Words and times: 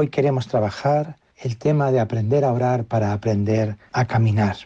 Hoy 0.00 0.08
queremos 0.08 0.48
trabajar 0.48 1.16
el 1.36 1.58
tema 1.58 1.92
de 1.92 2.00
aprender 2.00 2.46
a 2.46 2.54
orar 2.54 2.84
para 2.84 3.12
aprender 3.12 3.76
a 3.92 4.06
caminar. 4.06 4.56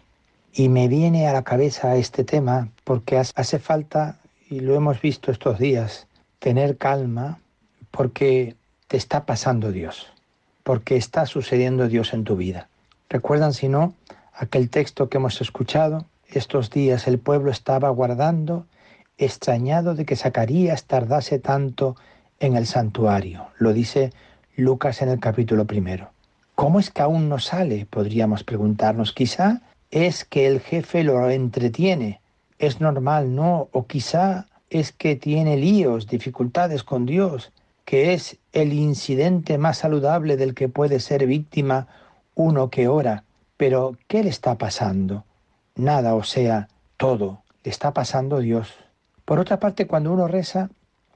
Y 0.52 0.68
me 0.68 0.86
viene 0.86 1.26
a 1.26 1.32
la 1.32 1.42
cabeza 1.42 1.96
este 1.96 2.22
tema 2.22 2.68
porque 2.84 3.18
hace 3.18 3.58
falta, 3.58 4.20
y 4.48 4.60
lo 4.60 4.76
hemos 4.76 5.00
visto 5.00 5.32
estos 5.32 5.58
días, 5.58 6.06
tener 6.38 6.78
calma 6.78 7.40
porque 7.90 8.54
te 8.86 8.96
está 8.96 9.26
pasando 9.26 9.72
Dios, 9.72 10.06
porque 10.62 10.94
está 10.94 11.26
sucediendo 11.26 11.88
Dios 11.88 12.14
en 12.14 12.22
tu 12.22 12.36
vida. 12.36 12.68
¿Recuerdan 13.10 13.54
si 13.54 13.68
no 13.68 13.92
aquel 14.34 14.70
texto 14.70 15.08
que 15.08 15.16
hemos 15.16 15.40
escuchado? 15.40 16.04
Estos 16.28 16.70
días 16.70 17.08
el 17.08 17.18
pueblo 17.18 17.50
estaba 17.50 17.88
guardando, 17.88 18.66
extrañado 19.18 19.96
de 19.96 20.04
que 20.04 20.14
Zacarías 20.14 20.84
tardase 20.84 21.40
tanto 21.40 21.96
en 22.38 22.54
el 22.54 22.68
santuario. 22.68 23.48
Lo 23.58 23.72
dice 23.72 24.12
Lucas 24.56 25.02
en 25.02 25.08
el 25.08 25.18
capítulo 25.18 25.64
primero. 25.64 26.10
¿Cómo 26.54 26.78
es 26.78 26.90
que 26.90 27.02
aún 27.02 27.28
no 27.28 27.40
sale? 27.40 27.86
Podríamos 27.86 28.44
preguntarnos. 28.44 29.12
Quizá 29.12 29.62
es 29.90 30.24
que 30.24 30.46
el 30.46 30.60
jefe 30.60 31.02
lo 31.02 31.28
entretiene. 31.28 32.20
Es 32.60 32.80
normal, 32.80 33.34
¿no? 33.34 33.68
O 33.72 33.86
quizá 33.86 34.46
es 34.70 34.92
que 34.92 35.16
tiene 35.16 35.56
líos, 35.56 36.06
dificultades 36.06 36.84
con 36.84 37.04
Dios, 37.04 37.52
que 37.84 38.14
es 38.14 38.38
el 38.52 38.72
incidente 38.72 39.58
más 39.58 39.78
saludable 39.78 40.36
del 40.36 40.54
que 40.54 40.68
puede 40.68 41.00
ser 41.00 41.26
víctima 41.26 41.88
uno 42.36 42.70
que 42.70 42.86
ora. 42.86 43.24
Pero, 43.56 43.96
¿qué 44.06 44.22
le 44.22 44.30
está 44.30 44.56
pasando? 44.56 45.24
Nada, 45.74 46.14
o 46.14 46.22
sea, 46.22 46.68
todo 46.96 47.42
le 47.64 47.70
está 47.70 47.92
pasando 47.92 48.38
Dios. 48.38 48.72
Por 49.24 49.40
otra 49.40 49.58
parte, 49.58 49.88
cuando 49.88 50.12
uno 50.12 50.28
reza, 50.28 50.70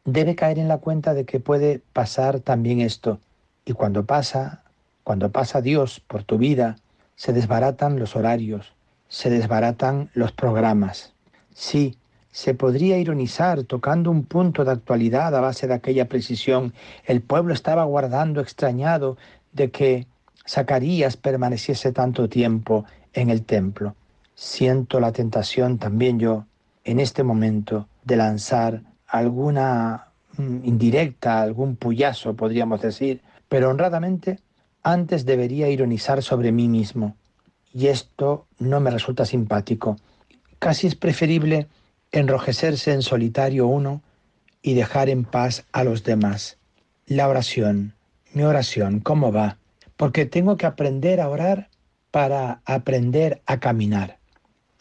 debe 0.04 0.34
caer 0.34 0.58
en 0.58 0.68
la 0.68 0.78
cuenta 0.78 1.14
de 1.14 1.24
que 1.24 1.38
puede 1.38 1.80
pasar 1.92 2.40
también 2.40 2.80
esto, 2.80 3.20
y 3.68 3.74
cuando 3.74 4.06
pasa, 4.06 4.62
cuando 5.04 5.30
pasa 5.30 5.60
Dios 5.60 6.00
por 6.00 6.24
tu 6.24 6.38
vida, 6.38 6.76
se 7.16 7.34
desbaratan 7.34 7.98
los 7.98 8.16
horarios, 8.16 8.72
se 9.08 9.28
desbaratan 9.28 10.08
los 10.14 10.32
programas. 10.32 11.12
Sí, 11.52 11.98
se 12.30 12.54
podría 12.54 12.96
ironizar 12.96 13.64
tocando 13.64 14.10
un 14.10 14.24
punto 14.24 14.64
de 14.64 14.72
actualidad 14.72 15.36
a 15.36 15.42
base 15.42 15.66
de 15.66 15.74
aquella 15.74 16.08
precisión. 16.08 16.72
El 17.04 17.20
pueblo 17.20 17.52
estaba 17.52 17.84
guardando 17.84 18.40
extrañado 18.40 19.18
de 19.52 19.70
que 19.70 20.06
Zacarías 20.48 21.18
permaneciese 21.18 21.92
tanto 21.92 22.26
tiempo 22.30 22.86
en 23.12 23.28
el 23.28 23.44
templo. 23.44 23.94
Siento 24.34 24.98
la 24.98 25.12
tentación 25.12 25.76
también 25.76 26.18
yo, 26.18 26.46
en 26.84 27.00
este 27.00 27.22
momento, 27.22 27.86
de 28.02 28.16
lanzar 28.16 28.80
alguna 29.06 30.06
mm, 30.38 30.64
indirecta, 30.64 31.42
algún 31.42 31.76
puyazo, 31.76 32.34
podríamos 32.34 32.80
decir, 32.80 33.20
pero 33.48 33.70
honradamente 33.70 34.40
antes 34.82 35.24
debería 35.24 35.68
ironizar 35.68 36.22
sobre 36.22 36.52
mí 36.52 36.68
mismo. 36.68 37.16
Y 37.72 37.88
esto 37.88 38.46
no 38.58 38.80
me 38.80 38.90
resulta 38.90 39.24
simpático. 39.24 39.96
Casi 40.58 40.86
es 40.86 40.94
preferible 40.94 41.68
enrojecerse 42.12 42.92
en 42.92 43.02
solitario 43.02 43.66
uno 43.66 44.02
y 44.62 44.74
dejar 44.74 45.08
en 45.08 45.24
paz 45.24 45.64
a 45.72 45.84
los 45.84 46.04
demás. 46.04 46.56
La 47.06 47.28
oración, 47.28 47.94
mi 48.32 48.42
oración, 48.42 49.00
¿cómo 49.00 49.32
va? 49.32 49.58
Porque 49.96 50.26
tengo 50.26 50.56
que 50.56 50.66
aprender 50.66 51.20
a 51.20 51.28
orar 51.28 51.68
para 52.10 52.60
aprender 52.64 53.42
a 53.46 53.60
caminar. 53.60 54.18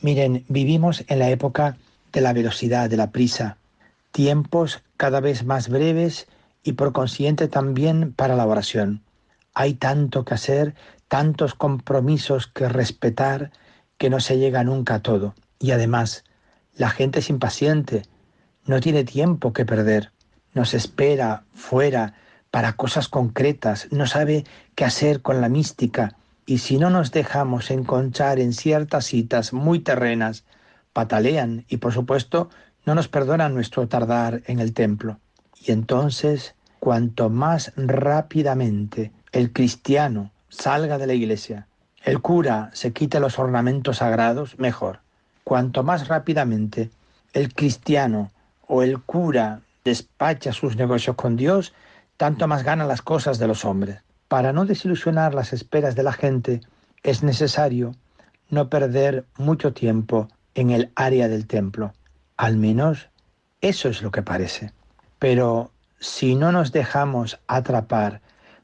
Miren, 0.01 0.45
vivimos 0.47 1.03
en 1.07 1.19
la 1.19 1.29
época 1.29 1.77
de 2.13 2.21
la 2.21 2.33
velocidad, 2.33 2.89
de 2.89 2.97
la 2.97 3.11
prisa, 3.11 3.57
tiempos 4.11 4.83
cada 4.95 5.19
vez 5.19 5.43
más 5.43 5.69
breves 5.69 6.27
y 6.67 6.73
por 6.73 6.91
consiguiente 6.91 7.47
también 7.47 8.11
para 8.11 8.35
la 8.35 8.45
oración. 8.45 9.01
Hay 9.53 9.75
tanto 9.75 10.25
que 10.25 10.33
hacer, 10.33 10.75
tantos 11.07 11.55
compromisos 11.55 12.47
que 12.47 12.67
respetar, 12.67 13.51
que 13.97 14.09
no 14.09 14.19
se 14.19 14.37
llega 14.37 14.65
nunca 14.65 14.95
a 14.95 15.01
todo. 15.01 15.33
Y 15.59 15.71
además, 15.71 16.25
la 16.75 16.89
gente 16.89 17.19
es 17.19 17.29
impaciente, 17.29 18.01
no 18.65 18.81
tiene 18.81 19.05
tiempo 19.05 19.53
que 19.53 19.65
perder, 19.65 20.11
nos 20.53 20.73
espera 20.73 21.45
fuera 21.53 22.15
para 22.51 22.73
cosas 22.73 23.07
concretas, 23.07 23.87
no 23.91 24.05
sabe 24.05 24.43
qué 24.75 24.83
hacer 24.83 25.21
con 25.21 25.39
la 25.39 25.47
mística, 25.47 26.17
y 26.45 26.57
si 26.57 26.77
no 26.77 26.89
nos 26.89 27.13
dejamos 27.13 27.71
encontrar 27.71 28.41
en 28.41 28.51
ciertas 28.51 29.05
citas 29.05 29.53
muy 29.53 29.79
terrenas, 29.79 30.43
patalean 30.91 31.63
y 31.69 31.77
por 31.77 31.93
supuesto 31.93 32.49
no 32.85 32.93
nos 32.93 33.07
perdonan 33.07 33.53
nuestro 33.53 33.87
tardar 33.87 34.41
en 34.47 34.59
el 34.59 34.73
templo. 34.73 35.21
Y 35.65 35.71
entonces 35.71 36.56
cuanto 36.79 37.29
más 37.29 37.73
rápidamente 37.75 39.11
el 39.31 39.51
cristiano 39.51 40.31
salga 40.49 40.97
de 40.97 41.07
la 41.07 41.13
iglesia, 41.13 41.67
el 42.03 42.21
cura 42.21 42.69
se 42.73 42.93
quite 42.93 43.19
los 43.19 43.37
ornamentos 43.37 43.97
sagrados, 43.97 44.57
mejor. 44.57 44.99
Cuanto 45.43 45.83
más 45.83 46.07
rápidamente 46.07 46.89
el 47.33 47.53
cristiano 47.53 48.31
o 48.67 48.83
el 48.83 48.99
cura 49.01 49.61
despacha 49.83 50.53
sus 50.53 50.75
negocios 50.75 51.15
con 51.15 51.35
Dios, 51.35 51.73
tanto 52.17 52.47
más 52.47 52.63
gana 52.63 52.85
las 52.85 53.01
cosas 53.01 53.39
de 53.39 53.47
los 53.47 53.65
hombres. 53.65 53.99
Para 54.27 54.53
no 54.53 54.65
desilusionar 54.65 55.33
las 55.33 55.53
esperas 55.53 55.95
de 55.95 56.03
la 56.03 56.13
gente, 56.13 56.61
es 57.03 57.23
necesario 57.23 57.95
no 58.49 58.69
perder 58.69 59.25
mucho 59.37 59.73
tiempo 59.73 60.27
en 60.55 60.71
el 60.71 60.91
área 60.95 61.27
del 61.27 61.47
templo. 61.47 61.93
Al 62.37 62.57
menos 62.57 63.09
eso 63.61 63.89
es 63.89 64.01
lo 64.01 64.11
que 64.11 64.21
parece. 64.21 64.71
Pero 65.19 65.71
si 65.99 66.35
no 66.35 66.51
nos 66.51 66.71
dejamos 66.71 67.39
atrapar 67.47 68.21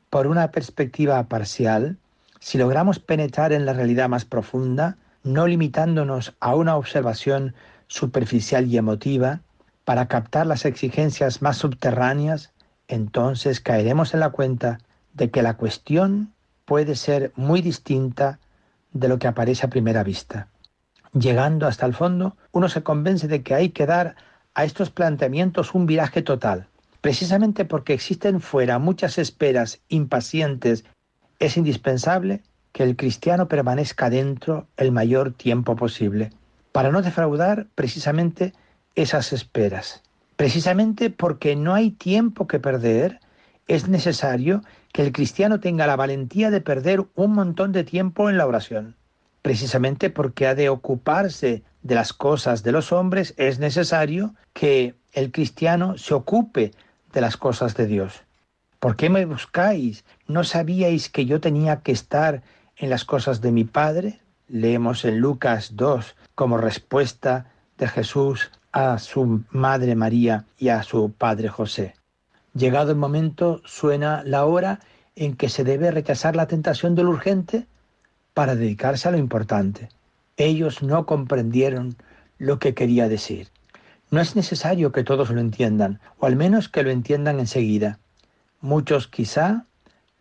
por 0.09 0.27
una 0.27 0.51
perspectiva 0.51 1.23
parcial, 1.27 1.97
si 2.39 2.57
logramos 2.57 2.99
penetrar 2.99 3.53
en 3.53 3.65
la 3.65 3.73
realidad 3.73 4.09
más 4.09 4.25
profunda, 4.25 4.97
no 5.23 5.47
limitándonos 5.47 6.35
a 6.39 6.55
una 6.55 6.75
observación 6.75 7.55
superficial 7.87 8.67
y 8.67 8.77
emotiva, 8.77 9.41
para 9.85 10.07
captar 10.07 10.47
las 10.47 10.65
exigencias 10.65 11.41
más 11.41 11.57
subterráneas, 11.57 12.51
entonces 12.87 13.59
caeremos 13.59 14.13
en 14.13 14.19
la 14.19 14.29
cuenta 14.29 14.79
de 15.13 15.29
que 15.29 15.41
la 15.41 15.55
cuestión 15.55 16.33
puede 16.65 16.95
ser 16.95 17.31
muy 17.35 17.61
distinta 17.61 18.39
de 18.93 19.07
lo 19.07 19.19
que 19.19 19.27
aparece 19.27 19.65
a 19.65 19.69
primera 19.69 20.03
vista. 20.03 20.47
Llegando 21.13 21.67
hasta 21.67 21.85
el 21.85 21.93
fondo, 21.93 22.37
uno 22.51 22.69
se 22.69 22.83
convence 22.83 23.27
de 23.27 23.43
que 23.43 23.55
hay 23.55 23.69
que 23.69 23.85
dar 23.85 24.15
a 24.53 24.63
estos 24.63 24.89
planteamientos 24.89 25.73
un 25.73 25.85
viraje 25.85 26.21
total, 26.21 26.67
Precisamente 27.03 27.65
porque 27.65 27.91
existen 27.91 28.39
fuera 28.39 28.79
muchas 28.79 29.17
esperas 29.17 29.81
impacientes, 29.89 30.85
es 31.37 31.57
indispensable 31.57 32.43
que 32.71 32.83
el 32.83 32.95
cristiano 32.95 33.49
permanezca 33.49 34.09
dentro 34.09 34.67
el 34.77 34.93
mayor 34.93 35.33
tiempo 35.33 35.75
posible, 35.75 36.29
para 36.71 36.91
no 36.91 37.01
defraudar 37.01 37.67
precisamente 37.75 38.53
esas 38.95 39.33
esperas. 39.33 40.01
Precisamente 40.37 41.09
porque 41.09 41.57
no 41.57 41.73
hay 41.73 41.91
tiempo 41.91 42.47
que 42.47 42.61
perder, 42.61 43.19
es 43.67 43.89
necesario 43.89 44.61
que 44.93 45.01
el 45.01 45.11
cristiano 45.11 45.59
tenga 45.59 45.85
la 45.87 45.97
valentía 45.97 46.51
de 46.51 46.61
perder 46.61 47.03
un 47.15 47.33
montón 47.33 47.73
de 47.73 47.83
tiempo 47.83 48.29
en 48.29 48.37
la 48.37 48.47
oración. 48.47 48.95
Precisamente 49.41 50.09
porque 50.09 50.47
ha 50.47 50.55
de 50.55 50.69
ocuparse 50.69 51.63
de 51.81 51.95
las 51.95 52.13
cosas 52.13 52.63
de 52.63 52.71
los 52.71 52.93
hombres, 52.93 53.33
es 53.35 53.59
necesario 53.59 54.35
que 54.53 54.95
el 55.11 55.33
cristiano 55.33 55.97
se 55.97 56.13
ocupe 56.13 56.71
de 57.13 57.21
las 57.21 57.37
cosas 57.37 57.75
de 57.75 57.85
Dios. 57.85 58.23
¿Por 58.79 58.97
qué 58.97 59.09
me 59.09 59.25
buscáis? 59.25 60.03
¿No 60.27 60.43
sabíais 60.43 61.09
que 61.09 61.25
yo 61.25 61.39
tenía 61.39 61.81
que 61.81 61.93
estar 61.93 62.41
en 62.75 62.89
las 62.89 63.05
cosas 63.05 63.39
de 63.39 63.51
mi 63.51 63.63
Padre? 63.63 64.19
Leemos 64.49 65.05
en 65.05 65.19
Lucas 65.19 65.75
2 65.75 66.15
como 66.35 66.57
respuesta 66.57 67.45
de 67.77 67.87
Jesús 67.87 68.51
a 68.73 68.97
su 68.99 69.43
Madre 69.51 69.95
María 69.95 70.45
y 70.57 70.69
a 70.69 70.83
su 70.83 71.13
Padre 71.13 71.47
José. 71.47 71.93
Llegado 72.53 72.91
el 72.91 72.97
momento, 72.97 73.61
suena 73.65 74.23
la 74.25 74.45
hora 74.45 74.79
en 75.15 75.35
que 75.35 75.49
se 75.49 75.63
debe 75.63 75.91
rechazar 75.91 76.35
la 76.35 76.47
tentación 76.47 76.95
de 76.95 77.03
lo 77.03 77.11
urgente 77.11 77.67
para 78.33 78.55
dedicarse 78.55 79.07
a 79.07 79.11
lo 79.11 79.17
importante. 79.17 79.89
Ellos 80.37 80.81
no 80.81 81.05
comprendieron 81.05 81.95
lo 82.37 82.59
que 82.59 82.73
quería 82.73 83.07
decir. 83.07 83.49
No 84.13 84.21
es 84.21 84.35
necesario 84.35 84.91
que 84.91 85.03
todos 85.03 85.31
lo 85.31 85.41
entiendan, 85.41 85.99
o 86.19 86.27
al 86.27 86.35
menos 86.35 86.69
que 86.69 86.83
lo 86.83 86.91
entiendan 86.91 87.39
enseguida. 87.39 87.97
Muchos 88.61 89.07
quizá 89.07 89.65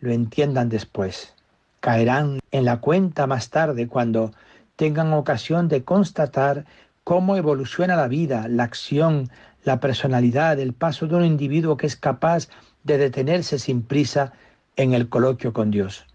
lo 0.01 0.13
entiendan 0.13 0.71
después. 0.71 1.35
Caerán 1.81 2.41
en 2.53 2.65
la 2.65 2.81
cuenta 2.81 3.27
más 3.27 3.51
tarde 3.51 3.89
cuando 3.89 4.33
tengan 4.77 5.13
ocasión 5.13 5.69
de 5.69 5.85
constatar 5.85 6.65
cómo 7.05 7.37
evoluciona 7.37 7.95
la 7.95 8.09
vida, 8.09 8.49
la 8.49 8.63
acción, 8.63 9.29
la 9.63 9.79
personalidad, 9.79 10.59
el 10.59 10.73
paso 10.73 11.07
de 11.07 11.17
un 11.17 11.27
individuo 11.27 11.77
que 11.77 11.87
es 11.87 11.97
capaz 11.97 12.49
de 12.85 12.97
detenerse 12.97 13.59
sin 13.59 13.83
prisa 13.83 14.33
en 14.77 14.95
el 14.95 15.11
coloquio 15.11 15.53
con 15.53 15.71
Dios. 15.71 16.07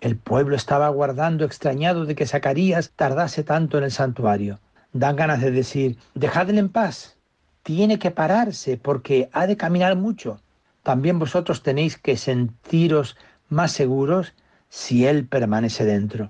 El 0.00 0.16
pueblo 0.16 0.56
estaba 0.56 0.86
aguardando 0.86 1.44
extrañado 1.44 2.06
de 2.06 2.14
que 2.14 2.26
Zacarías 2.26 2.92
tardase 2.96 3.42
tanto 3.42 3.76
en 3.76 3.84
el 3.84 3.92
santuario. 3.92 4.58
Dan 4.94 5.16
ganas 5.16 5.42
de 5.42 5.50
decir, 5.50 5.98
dejadle 6.14 6.60
en 6.60 6.70
paz, 6.70 7.15
tiene 7.66 7.98
que 7.98 8.12
pararse 8.12 8.76
porque 8.76 9.28
ha 9.32 9.48
de 9.48 9.56
caminar 9.56 9.96
mucho. 9.96 10.40
También 10.84 11.18
vosotros 11.18 11.64
tenéis 11.64 11.98
que 11.98 12.16
sentiros 12.16 13.16
más 13.48 13.72
seguros 13.72 14.34
si 14.68 15.04
Él 15.04 15.26
permanece 15.26 15.84
dentro. 15.84 16.28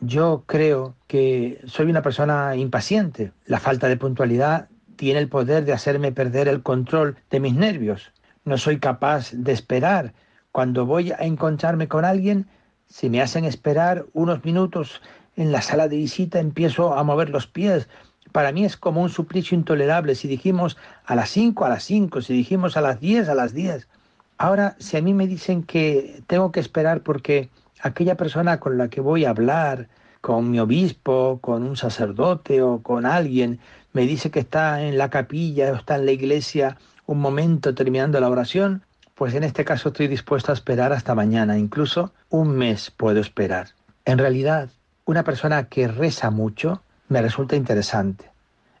Yo 0.00 0.42
creo 0.46 0.96
que 1.06 1.60
soy 1.64 1.86
una 1.86 2.02
persona 2.02 2.56
impaciente. 2.56 3.30
La 3.46 3.60
falta 3.60 3.86
de 3.86 3.98
puntualidad 3.98 4.68
tiene 4.96 5.20
el 5.20 5.28
poder 5.28 5.64
de 5.64 5.74
hacerme 5.74 6.10
perder 6.10 6.48
el 6.48 6.64
control 6.64 7.18
de 7.30 7.38
mis 7.38 7.54
nervios. 7.54 8.10
No 8.44 8.58
soy 8.58 8.80
capaz 8.80 9.30
de 9.30 9.52
esperar. 9.52 10.12
Cuando 10.50 10.86
voy 10.86 11.12
a 11.12 11.18
encontrarme 11.18 11.86
con 11.86 12.04
alguien, 12.04 12.48
si 12.88 13.08
me 13.08 13.22
hacen 13.22 13.44
esperar 13.44 14.06
unos 14.12 14.44
minutos 14.44 15.02
en 15.36 15.52
la 15.52 15.62
sala 15.62 15.86
de 15.86 15.98
visita, 15.98 16.40
empiezo 16.40 16.94
a 16.94 17.04
mover 17.04 17.30
los 17.30 17.46
pies. 17.46 17.88
Para 18.32 18.52
mí 18.52 18.64
es 18.64 18.76
como 18.76 19.02
un 19.02 19.10
suplicio 19.10 19.56
intolerable. 19.56 20.14
Si 20.14 20.28
dijimos 20.28 20.76
a 21.04 21.14
las 21.14 21.30
5, 21.30 21.64
a 21.64 21.68
las 21.68 21.84
5, 21.84 22.22
si 22.22 22.32
dijimos 22.32 22.76
a 22.76 22.80
las 22.80 23.00
10, 23.00 23.28
a 23.28 23.34
las 23.34 23.52
10. 23.54 23.88
Ahora, 24.36 24.76
si 24.78 24.96
a 24.96 25.02
mí 25.02 25.14
me 25.14 25.26
dicen 25.26 25.62
que 25.62 26.22
tengo 26.26 26.52
que 26.52 26.60
esperar 26.60 27.02
porque 27.02 27.50
aquella 27.80 28.16
persona 28.16 28.60
con 28.60 28.78
la 28.78 28.88
que 28.88 29.00
voy 29.00 29.24
a 29.24 29.30
hablar, 29.30 29.88
con 30.20 30.50
mi 30.50 30.60
obispo, 30.60 31.38
con 31.40 31.62
un 31.62 31.76
sacerdote 31.76 32.62
o 32.62 32.82
con 32.82 33.06
alguien, 33.06 33.60
me 33.92 34.02
dice 34.02 34.30
que 34.30 34.40
está 34.40 34.82
en 34.82 34.98
la 34.98 35.10
capilla 35.10 35.72
o 35.72 35.76
está 35.76 35.96
en 35.96 36.06
la 36.06 36.12
iglesia 36.12 36.76
un 37.06 37.20
momento 37.20 37.74
terminando 37.74 38.20
la 38.20 38.28
oración, 38.28 38.82
pues 39.14 39.34
en 39.34 39.42
este 39.42 39.64
caso 39.64 39.88
estoy 39.88 40.06
dispuesto 40.06 40.52
a 40.52 40.54
esperar 40.54 40.92
hasta 40.92 41.14
mañana, 41.14 41.58
incluso 41.58 42.12
un 42.28 42.50
mes 42.50 42.90
puedo 42.90 43.20
esperar. 43.20 43.68
En 44.04 44.18
realidad, 44.18 44.68
una 45.04 45.24
persona 45.24 45.64
que 45.64 45.88
reza 45.88 46.30
mucho 46.30 46.82
me 47.08 47.22
resulta 47.22 47.56
interesante. 47.56 48.30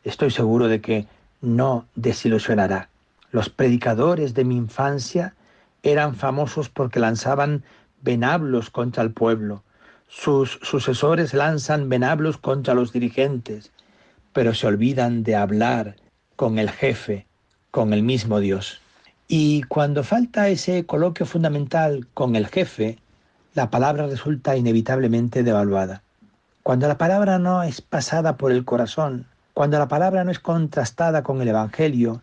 Estoy 0.04 0.30
seguro 0.30 0.68
de 0.68 0.80
que 0.80 1.06
no 1.40 1.86
desilusionará. 1.94 2.88
Los 3.30 3.48
predicadores 3.48 4.34
de 4.34 4.44
mi 4.44 4.56
infancia 4.56 5.34
eran 5.82 6.14
famosos 6.14 6.68
porque 6.68 7.00
lanzaban 7.00 7.62
venablos 8.02 8.70
contra 8.70 9.02
el 9.02 9.12
pueblo. 9.12 9.62
Sus 10.08 10.58
sucesores 10.62 11.34
lanzan 11.34 11.88
venablos 11.88 12.38
contra 12.38 12.74
los 12.74 12.92
dirigentes, 12.92 13.70
pero 14.32 14.54
se 14.54 14.66
olvidan 14.66 15.22
de 15.22 15.36
hablar 15.36 15.96
con 16.36 16.58
el 16.58 16.70
jefe, 16.70 17.26
con 17.70 17.92
el 17.92 18.02
mismo 18.02 18.40
Dios. 18.40 18.80
Y 19.26 19.62
cuando 19.64 20.04
falta 20.04 20.48
ese 20.48 20.86
coloquio 20.86 21.26
fundamental 21.26 22.06
con 22.14 22.36
el 22.36 22.46
jefe, 22.46 22.98
la 23.54 23.68
palabra 23.70 24.06
resulta 24.06 24.56
inevitablemente 24.56 25.42
devaluada. 25.42 26.02
Cuando 26.68 26.86
la 26.86 26.98
palabra 26.98 27.38
no 27.38 27.62
es 27.62 27.80
pasada 27.80 28.36
por 28.36 28.52
el 28.52 28.66
corazón, 28.66 29.24
cuando 29.54 29.78
la 29.78 29.88
palabra 29.88 30.22
no 30.24 30.30
es 30.30 30.38
contrastada 30.38 31.22
con 31.22 31.40
el 31.40 31.48
Evangelio, 31.48 32.20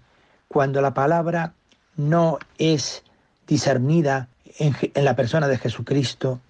cuando 0.47 0.83
la 0.83 0.93
palabra 0.93 1.53
no 1.97 2.37
es 2.59 3.01
discernida 3.47 4.27
en, 4.59 4.75
la 5.03 5.15
persona 5.15 5.47
de 5.47 5.57
Jesucristo 5.57 6.41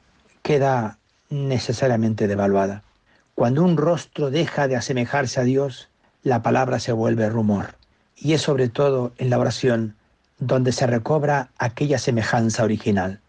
queda 0.41 0.97
necesariamente 1.29 2.27
devaluada. 2.27 2.83
Cuando 3.33 3.63
un 3.63 3.77
rostro 3.77 4.29
deja 4.29 4.67
de 4.67 4.75
asemejarse 4.75 5.39
a 5.39 5.45
Dios, 5.45 5.87
la 6.21 6.41
palabra 6.41 6.81
se 6.81 6.91
vuelve 6.91 7.29
rumor. 7.29 7.75
Y 8.17 8.33
es 8.33 8.41
sobre 8.41 8.67
todo 8.67 9.13
en 9.19 9.29
la 9.29 9.39
oración 9.39 9.95
donde 10.37 10.73
se 10.73 10.85
recobra 10.85 11.47
aquella 11.57 11.97
semejanza 11.97 12.65
original. 12.65 13.21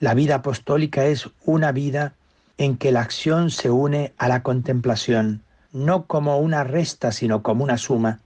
La 0.00 0.14
vida 0.14 0.34
apostólica 0.34 1.04
es 1.04 1.28
una 1.44 1.70
vida 1.70 2.14
en 2.58 2.76
que 2.76 2.92
la 2.92 3.00
acción 3.00 3.50
se 3.50 3.70
une 3.70 4.12
a 4.18 4.28
la 4.28 4.42
contemplación, 4.42 5.42
no 5.72 6.06
como 6.06 6.38
una 6.38 6.64
resta, 6.64 7.12
sino 7.12 7.42
como 7.42 7.64
una 7.64 7.78
suma. 7.78 8.20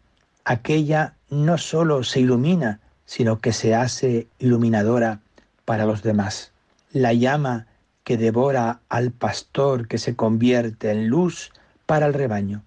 Aquella 0.44 1.14
no 1.28 1.58
sólo 1.58 2.02
se 2.02 2.20
ilumina, 2.20 2.80
sino 3.04 3.40
que 3.40 3.52
se 3.52 3.74
hace 3.74 4.26
iluminadora 4.38 5.20
para 5.66 5.84
los 5.84 6.02
demás. 6.02 6.52
La 6.92 7.12
llama 7.12 7.66
que 8.04 8.16
devora 8.16 8.80
al 8.88 9.12
pastor 9.12 9.86
que 9.86 9.98
se 9.98 10.16
convierte 10.16 10.90
en 10.90 11.08
luz 11.08 11.52
para 11.86 12.06
el 12.06 12.14
rebaño. 12.14 12.62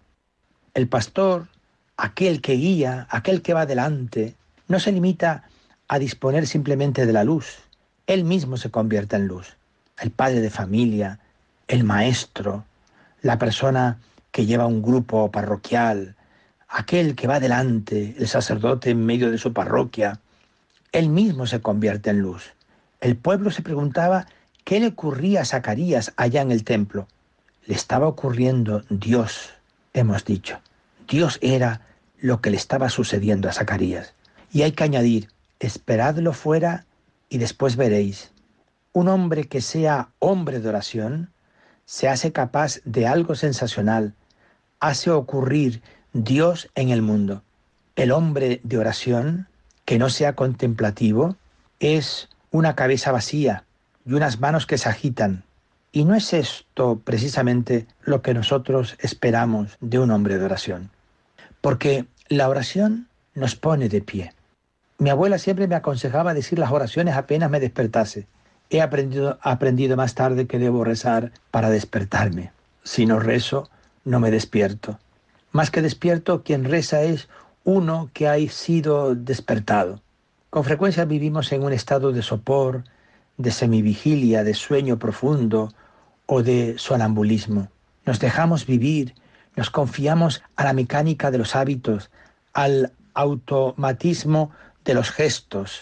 El 0.75 0.87
pastor, 0.87 1.47
aquel 1.97 2.41
que 2.41 2.53
guía, 2.53 3.07
aquel 3.09 3.41
que 3.41 3.53
va 3.53 3.61
adelante, 3.61 4.35
no 4.67 4.79
se 4.79 4.91
limita 4.91 5.49
a 5.87 5.99
disponer 5.99 6.47
simplemente 6.47 7.05
de 7.05 7.13
la 7.13 7.23
luz. 7.23 7.57
Él 8.07 8.23
mismo 8.23 8.57
se 8.57 8.69
convierte 8.69 9.15
en 9.15 9.27
luz. 9.27 9.57
El 9.99 10.11
padre 10.11 10.41
de 10.41 10.49
familia, 10.49 11.19
el 11.67 11.83
maestro, 11.83 12.65
la 13.21 13.37
persona 13.37 13.99
que 14.31 14.45
lleva 14.45 14.67
un 14.67 14.81
grupo 14.81 15.31
parroquial, 15.31 16.15
aquel 16.67 17.15
que 17.15 17.27
va 17.27 17.35
adelante, 17.35 18.15
el 18.17 18.27
sacerdote 18.27 18.91
en 18.91 19.05
medio 19.05 19.31
de 19.31 19.37
su 19.37 19.53
parroquia, 19.53 20.19
él 20.91 21.09
mismo 21.09 21.47
se 21.47 21.61
convierte 21.61 22.09
en 22.09 22.19
luz. 22.19 22.53
El 23.01 23.15
pueblo 23.17 23.51
se 23.51 23.61
preguntaba 23.61 24.27
qué 24.63 24.79
le 24.79 24.87
ocurría 24.87 25.41
a 25.41 25.45
Zacarías 25.45 26.13
allá 26.17 26.41
en 26.41 26.51
el 26.51 26.63
templo. 26.63 27.07
Le 27.65 27.75
estaba 27.75 28.07
ocurriendo 28.07 28.83
Dios, 28.89 29.53
hemos 29.93 30.25
dicho. 30.25 30.59
Dios 31.07 31.39
era 31.41 31.81
lo 32.19 32.41
que 32.41 32.49
le 32.49 32.57
estaba 32.57 32.89
sucediendo 32.89 33.49
a 33.49 33.53
Zacarías. 33.53 34.13
Y 34.51 34.61
hay 34.61 34.71
que 34.71 34.83
añadir, 34.83 35.29
esperadlo 35.59 36.33
fuera 36.33 36.85
y 37.29 37.37
después 37.37 37.75
veréis. 37.75 38.31
Un 38.93 39.07
hombre 39.07 39.45
que 39.45 39.61
sea 39.61 40.09
hombre 40.19 40.59
de 40.59 40.69
oración 40.69 41.29
se 41.85 42.09
hace 42.09 42.31
capaz 42.31 42.79
de 42.83 43.07
algo 43.07 43.35
sensacional, 43.35 44.13
hace 44.79 45.11
ocurrir 45.11 45.81
Dios 46.13 46.69
en 46.75 46.89
el 46.89 47.01
mundo. 47.01 47.43
El 47.95 48.11
hombre 48.11 48.59
de 48.63 48.77
oración 48.77 49.47
que 49.85 49.99
no 49.99 50.09
sea 50.09 50.35
contemplativo 50.35 51.37
es 51.79 52.29
una 52.51 52.75
cabeza 52.75 53.11
vacía 53.11 53.65
y 54.05 54.13
unas 54.13 54.39
manos 54.39 54.65
que 54.65 54.77
se 54.77 54.89
agitan. 54.89 55.43
Y 55.91 56.03
no 56.03 56.15
es 56.15 56.33
esto 56.33 56.99
precisamente 57.03 57.87
lo 58.03 58.21
que 58.21 58.33
nosotros 58.33 58.97
esperamos 58.99 59.77
de 59.79 59.99
un 59.99 60.11
hombre 60.11 60.37
de 60.37 60.45
oración. 60.45 60.89
Porque 61.61 62.05
la 62.27 62.49
oración 62.49 63.07
nos 63.33 63.55
pone 63.55 63.87
de 63.87 64.01
pie. 64.01 64.33
Mi 64.97 65.09
abuela 65.09 65.37
siempre 65.37 65.67
me 65.67 65.75
aconsejaba 65.75 66.33
decir 66.33 66.59
las 66.59 66.71
oraciones 66.71 67.15
apenas 67.15 67.49
me 67.49 67.59
despertase. 67.59 68.27
He 68.69 68.81
aprendido, 68.81 69.37
aprendido 69.41 69.95
más 69.95 70.15
tarde 70.15 70.47
que 70.47 70.59
debo 70.59 70.83
rezar 70.83 71.31
para 71.51 71.69
despertarme. 71.69 72.51
Si 72.83 73.05
no 73.05 73.19
rezo, 73.19 73.69
no 74.03 74.19
me 74.19 74.31
despierto. 74.31 74.99
Más 75.51 75.71
que 75.71 75.81
despierto, 75.81 76.43
quien 76.43 76.65
reza 76.65 77.03
es 77.03 77.29
uno 77.63 78.09
que 78.13 78.27
ha 78.27 78.37
sido 78.49 79.15
despertado. 79.15 80.01
Con 80.49 80.63
frecuencia 80.63 81.05
vivimos 81.05 81.51
en 81.51 81.63
un 81.63 81.73
estado 81.73 82.11
de 82.11 82.21
sopor, 82.21 82.83
de 83.37 83.51
semivigilia, 83.51 84.43
de 84.43 84.53
sueño 84.53 84.97
profundo 84.99 85.73
o 86.25 86.43
de 86.43 86.75
sonambulismo. 86.77 87.69
Nos 88.05 88.19
dejamos 88.19 88.65
vivir, 88.65 89.15
nos 89.55 89.69
confiamos 89.69 90.43
a 90.55 90.63
la 90.63 90.73
mecánica 90.73 91.31
de 91.31 91.37
los 91.37 91.55
hábitos, 91.55 92.09
al 92.53 92.91
automatismo 93.13 94.51
de 94.85 94.93
los 94.93 95.09
gestos. 95.11 95.81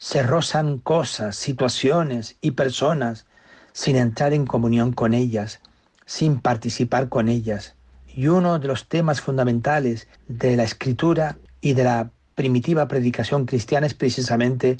Se 0.00 0.22
rozan 0.22 0.78
cosas, 0.78 1.34
situaciones 1.34 2.36
y 2.40 2.52
personas 2.52 3.26
sin 3.72 3.96
entrar 3.96 4.32
en 4.32 4.46
comunión 4.46 4.92
con 4.92 5.12
ellas, 5.12 5.58
sin 6.06 6.40
participar 6.40 7.08
con 7.08 7.28
ellas. 7.28 7.74
Y 8.06 8.28
uno 8.28 8.60
de 8.60 8.68
los 8.68 8.88
temas 8.88 9.20
fundamentales 9.20 10.06
de 10.28 10.56
la 10.56 10.62
escritura 10.62 11.36
y 11.60 11.72
de 11.72 11.82
la 11.82 12.10
primitiva 12.36 12.86
predicación 12.86 13.44
cristiana 13.44 13.88
es 13.88 13.94
precisamente 13.94 14.76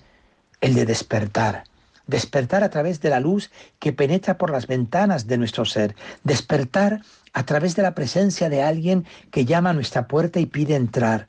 el 0.61 0.75
de 0.75 0.87
despertar. 0.87 1.65
Despertar 2.07 2.63
a 2.63 2.71
través 2.71 3.01
de 3.01 3.11
la 3.11 3.19
luz 3.19 3.51
que 3.81 3.93
penetra 3.93 4.39
por 4.39 4.51
las 4.51 4.69
ventanas 4.69 5.27
de 5.27 5.37
nuestro 5.37 5.65
ser. 5.65 5.97
Despertar 6.23 7.03
a 7.33 7.43
través 7.45 7.75
de 7.75 7.83
la 7.83 7.97
presencia 7.97 8.49
de 8.49 8.63
alguien 8.63 9.05
que 9.33 9.45
llama 9.45 9.71
a 9.71 9.75
nuestra 9.75 10.07
puerta 10.07 10.39
y 10.39 10.47
pide 10.47 10.77
entrar. 10.77 11.27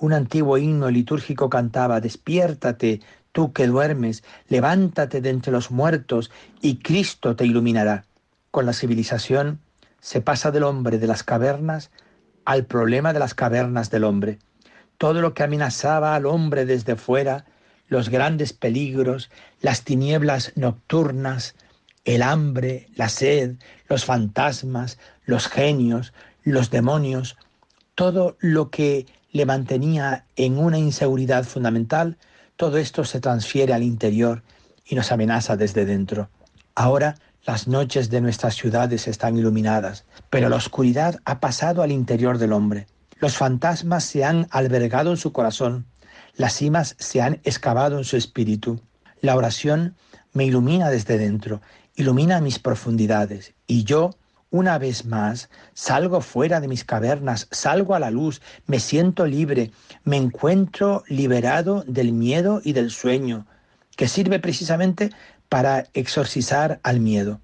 Un 0.00 0.12
antiguo 0.12 0.58
himno 0.58 0.90
litúrgico 0.90 1.50
cantaba, 1.50 2.00
despiértate, 2.00 3.00
tú 3.32 3.52
que 3.52 3.66
duermes, 3.66 4.24
levántate 4.48 5.20
de 5.20 5.30
entre 5.30 5.52
los 5.52 5.70
muertos 5.70 6.30
y 6.60 6.78
Cristo 6.78 7.36
te 7.36 7.46
iluminará. 7.46 8.04
Con 8.50 8.66
la 8.66 8.72
civilización 8.72 9.60
se 10.00 10.20
pasa 10.20 10.50
del 10.50 10.64
hombre 10.64 10.98
de 10.98 11.06
las 11.06 11.22
cavernas 11.22 11.90
al 12.44 12.64
problema 12.64 13.12
de 13.12 13.18
las 13.18 13.34
cavernas 13.34 13.90
del 13.90 14.04
hombre. 14.04 14.38
Todo 14.96 15.20
lo 15.20 15.34
que 15.34 15.42
amenazaba 15.42 16.14
al 16.14 16.26
hombre 16.26 16.64
desde 16.64 16.96
fuera 16.96 17.44
los 17.88 18.08
grandes 18.08 18.52
peligros, 18.52 19.30
las 19.60 19.82
tinieblas 19.82 20.52
nocturnas, 20.56 21.54
el 22.04 22.22
hambre, 22.22 22.88
la 22.94 23.08
sed, 23.08 23.56
los 23.88 24.04
fantasmas, 24.04 24.98
los 25.24 25.46
genios, 25.48 26.12
los 26.42 26.70
demonios, 26.70 27.36
todo 27.94 28.36
lo 28.40 28.70
que 28.70 29.06
le 29.30 29.44
mantenía 29.44 30.24
en 30.36 30.58
una 30.58 30.78
inseguridad 30.78 31.44
fundamental, 31.44 32.16
todo 32.58 32.76
esto 32.78 33.04
se 33.04 33.20
transfiere 33.20 33.72
al 33.72 33.84
interior 33.84 34.42
y 34.84 34.96
nos 34.96 35.12
amenaza 35.12 35.56
desde 35.56 35.86
dentro. 35.86 36.28
Ahora 36.74 37.14
las 37.46 37.68
noches 37.68 38.10
de 38.10 38.20
nuestras 38.20 38.56
ciudades 38.56 39.06
están 39.06 39.38
iluminadas, 39.38 40.04
pero 40.28 40.48
la 40.48 40.56
oscuridad 40.56 41.20
ha 41.24 41.38
pasado 41.38 41.82
al 41.82 41.92
interior 41.92 42.36
del 42.36 42.52
hombre. 42.52 42.88
Los 43.20 43.36
fantasmas 43.36 44.02
se 44.02 44.24
han 44.24 44.48
albergado 44.50 45.12
en 45.12 45.16
su 45.18 45.32
corazón, 45.32 45.86
las 46.34 46.54
cimas 46.54 46.96
se 46.98 47.22
han 47.22 47.40
excavado 47.44 47.96
en 47.96 48.04
su 48.04 48.16
espíritu. 48.16 48.80
La 49.20 49.36
oración 49.36 49.94
me 50.32 50.44
ilumina 50.44 50.90
desde 50.90 51.16
dentro, 51.16 51.62
ilumina 51.94 52.40
mis 52.40 52.58
profundidades, 52.58 53.54
y 53.68 53.84
yo, 53.84 54.16
una 54.50 54.78
vez 54.78 55.04
más, 55.04 55.50
salgo 55.74 56.20
fuera 56.20 56.60
de 56.60 56.68
mis 56.68 56.84
cavernas, 56.84 57.48
salgo 57.50 57.94
a 57.94 58.00
la 58.00 58.10
luz, 58.10 58.40
me 58.66 58.80
siento 58.80 59.26
libre, 59.26 59.70
me 60.04 60.16
encuentro 60.16 61.04
liberado 61.08 61.84
del 61.86 62.12
miedo 62.12 62.60
y 62.64 62.72
del 62.72 62.90
sueño, 62.90 63.46
que 63.96 64.08
sirve 64.08 64.38
precisamente 64.38 65.10
para 65.48 65.86
exorcizar 65.92 66.80
al 66.82 67.00
miedo. 67.00 67.40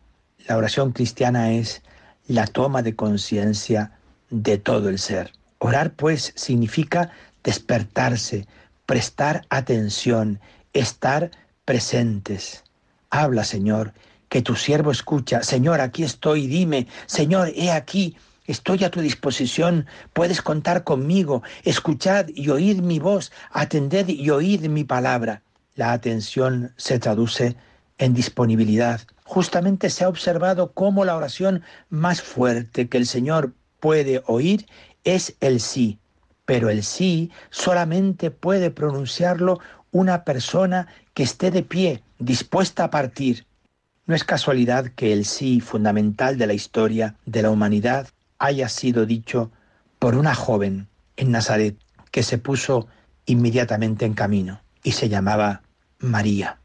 La 0.46 0.56
oración 0.56 0.92
cristiana 0.92 1.52
es 1.52 1.82
la 2.26 2.46
toma 2.46 2.82
de 2.82 2.94
conciencia 2.94 3.92
de 4.30 4.58
todo 4.58 4.88
el 4.88 4.98
ser. 4.98 5.32
Orar, 5.58 5.92
pues, 5.92 6.32
significa 6.36 7.10
despertarse, 7.42 8.46
prestar 8.86 9.46
atención, 9.50 10.40
estar 10.72 11.30
presentes. 11.64 12.64
Habla, 13.10 13.44
Señor, 13.44 13.92
que 14.34 14.42
tu 14.42 14.56
siervo 14.56 14.90
escucha. 14.90 15.44
Señor, 15.44 15.80
aquí 15.80 16.02
estoy, 16.02 16.48
dime, 16.48 16.88
Señor, 17.06 17.52
he 17.54 17.70
aquí, 17.70 18.16
estoy 18.48 18.82
a 18.82 18.90
tu 18.90 19.00
disposición, 19.00 19.86
puedes 20.12 20.42
contar 20.42 20.82
conmigo, 20.82 21.44
escuchad 21.62 22.26
y 22.34 22.50
oíd 22.50 22.80
mi 22.80 22.98
voz, 22.98 23.30
atended 23.52 24.08
y 24.08 24.30
oíd 24.30 24.62
mi 24.62 24.82
palabra. 24.82 25.42
La 25.76 25.92
atención 25.92 26.72
se 26.76 26.98
traduce 26.98 27.54
en 27.98 28.12
disponibilidad. 28.12 29.02
Justamente 29.22 29.88
se 29.88 30.02
ha 30.02 30.08
observado 30.08 30.72
cómo 30.72 31.04
la 31.04 31.14
oración 31.14 31.62
más 31.88 32.20
fuerte 32.20 32.88
que 32.88 32.98
el 32.98 33.06
Señor 33.06 33.52
puede 33.78 34.20
oír 34.26 34.66
es 35.04 35.36
el 35.38 35.60
sí, 35.60 36.00
pero 36.44 36.70
el 36.70 36.82
sí 36.82 37.30
solamente 37.50 38.32
puede 38.32 38.72
pronunciarlo 38.72 39.60
una 39.92 40.24
persona 40.24 40.88
que 41.14 41.22
esté 41.22 41.52
de 41.52 41.62
pie, 41.62 42.02
dispuesta 42.18 42.82
a 42.82 42.90
partir. 42.90 43.46
No 44.06 44.14
es 44.14 44.24
casualidad 44.24 44.86
que 44.94 45.12
el 45.12 45.24
sí 45.24 45.60
fundamental 45.60 46.36
de 46.36 46.46
la 46.46 46.52
historia 46.52 47.16
de 47.24 47.42
la 47.42 47.50
humanidad 47.50 48.08
haya 48.38 48.68
sido 48.68 49.06
dicho 49.06 49.50
por 49.98 50.14
una 50.14 50.34
joven 50.34 50.88
en 51.16 51.30
Nazaret 51.30 51.76
que 52.10 52.22
se 52.22 52.38
puso 52.38 52.86
inmediatamente 53.26 54.04
en 54.04 54.14
camino 54.14 54.60
y 54.82 54.92
se 54.92 55.08
llamaba 55.08 55.62
María. 55.98 56.58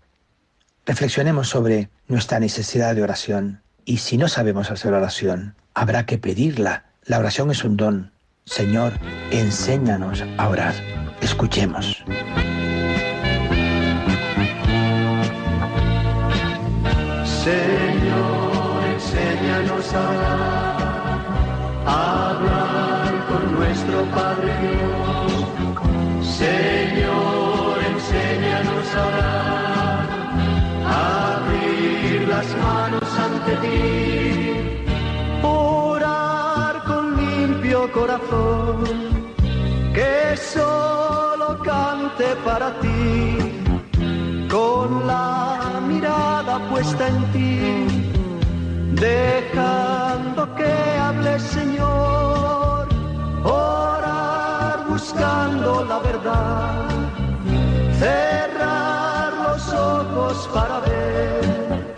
Reflexionemos 0.86 1.48
sobre 1.48 1.89
nuestra 2.08 2.39
necesidad 2.39 2.96
de 2.96 3.03
oración 3.03 3.62
y 3.86 3.98
si 3.98 4.17
no 4.17 4.27
sabemos 4.27 4.69
hacer 4.72 4.93
oración, 4.93 5.55
habrá 5.74 6.05
que 6.05 6.17
pedirla. 6.17 6.86
La 7.05 7.19
oración 7.19 7.51
es 7.51 7.63
un 7.63 7.77
don, 7.77 8.12
Señor, 8.46 8.93
enséñanos 9.31 10.24
a 10.38 10.50
orar. 10.50 10.74
Escuchemos. 11.22 12.03
Corazón 37.88 38.83
que 39.93 40.36
solo 40.36 41.59
cante 41.63 42.36
para 42.43 42.77
ti, 42.81 43.38
con 44.50 45.07
la 45.07 45.79
mirada 45.88 46.59
puesta 46.69 47.07
en 47.07 47.31
ti, 47.31 47.88
dejando 48.95 50.53
que 50.55 50.74
hable 51.00 51.39
Señor, 51.39 52.89
orar 53.45 54.86
buscando 54.89 55.86
la 55.86 56.00
verdad, 56.00 56.89
cerrar 57.98 59.33
los 59.45 59.74
ojos 59.74 60.50
para 60.53 60.79
ver, 60.81 61.95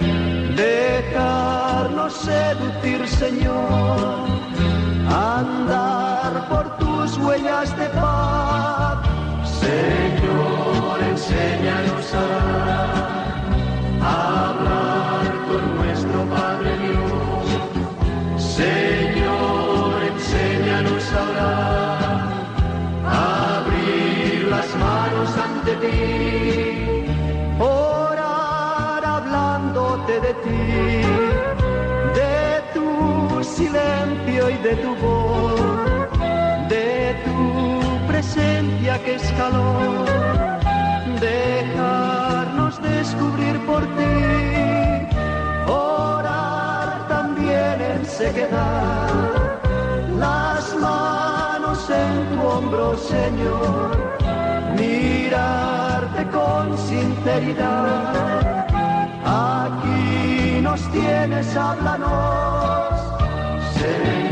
dejarnos 0.55 2.13
seducir 2.13 3.07
Señor 3.07 4.30
andar 5.41 6.47
por 6.49 6.65
tus 6.77 7.17
huellas 7.17 7.75
de 7.77 7.87
paz. 7.89 8.97
Señor, 9.63 10.97
enséñanos 11.13 12.07
a 12.13 14.11
hablar 14.49 15.25
con 15.47 15.63
nuestro 15.79 16.19
Padre 16.35 16.71
Dios. 16.85 17.45
Señor, 18.59 19.95
enséñanos 20.13 21.05
a 21.13 21.27
a 23.17 23.57
abrir 23.57 24.47
las 24.49 24.69
manos 24.85 25.29
ante 25.47 25.71
ti, 25.83 27.05
orar 27.59 29.03
hablándote 29.05 30.13
de 30.25 30.33
ti 30.43 31.01
silencio 33.43 34.49
y 34.49 34.57
de 34.57 34.75
tu 34.77 34.95
voz, 34.95 35.20
calor, 39.37 40.05
dejarnos 41.19 42.81
descubrir 42.81 43.59
por 43.65 43.81
ti, 43.97 45.07
orar 45.67 47.07
también 47.07 47.81
en 47.81 48.05
sequedad, 48.05 49.09
las 50.17 50.75
manos 50.79 51.89
en 51.89 52.13
tu 52.29 52.41
hombro, 52.47 52.97
Señor, 52.97 53.97
mirarte 54.77 56.25
con 56.31 56.77
sinceridad. 56.77 58.65
Aquí 59.23 60.61
nos 60.61 60.81
tienes, 60.91 61.55
háblanos 61.55 62.51
Señor, 63.81 64.30